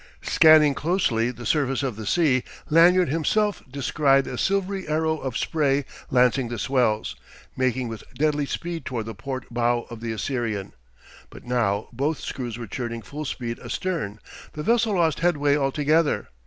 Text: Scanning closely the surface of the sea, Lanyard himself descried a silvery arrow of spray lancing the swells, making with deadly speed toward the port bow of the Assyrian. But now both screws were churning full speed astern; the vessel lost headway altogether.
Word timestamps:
Scanning 0.23 0.73
closely 0.73 1.29
the 1.29 1.45
surface 1.45 1.83
of 1.83 1.95
the 1.95 2.07
sea, 2.07 2.43
Lanyard 2.71 3.09
himself 3.09 3.61
descried 3.69 4.25
a 4.25 4.35
silvery 4.35 4.87
arrow 4.87 5.19
of 5.19 5.37
spray 5.37 5.85
lancing 6.09 6.47
the 6.49 6.57
swells, 6.57 7.15
making 7.55 7.87
with 7.87 8.03
deadly 8.15 8.47
speed 8.47 8.83
toward 8.83 9.05
the 9.05 9.13
port 9.13 9.45
bow 9.53 9.83
of 9.91 10.01
the 10.01 10.11
Assyrian. 10.11 10.73
But 11.29 11.43
now 11.43 11.87
both 11.93 12.19
screws 12.19 12.57
were 12.57 12.65
churning 12.65 13.03
full 13.03 13.25
speed 13.25 13.59
astern; 13.59 14.17
the 14.53 14.63
vessel 14.63 14.95
lost 14.95 15.19
headway 15.19 15.55
altogether. 15.55 16.29